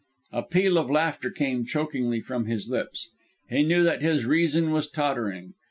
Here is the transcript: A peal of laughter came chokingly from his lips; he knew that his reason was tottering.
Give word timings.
A 0.31 0.41
peal 0.41 0.79
of 0.79 0.89
laughter 0.89 1.29
came 1.29 1.63
chokingly 1.63 2.21
from 2.21 2.45
his 2.47 2.67
lips; 2.67 3.09
he 3.51 3.61
knew 3.61 3.83
that 3.83 4.01
his 4.01 4.25
reason 4.25 4.71
was 4.71 4.89
tottering. 4.89 5.53